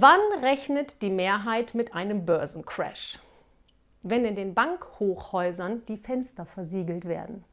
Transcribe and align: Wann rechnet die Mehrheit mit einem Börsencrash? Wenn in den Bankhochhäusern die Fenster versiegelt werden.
Wann 0.00 0.20
rechnet 0.44 1.02
die 1.02 1.10
Mehrheit 1.10 1.74
mit 1.74 1.92
einem 1.92 2.24
Börsencrash? 2.24 3.18
Wenn 4.04 4.24
in 4.24 4.36
den 4.36 4.54
Bankhochhäusern 4.54 5.84
die 5.86 5.96
Fenster 5.96 6.46
versiegelt 6.46 7.06
werden. 7.06 7.44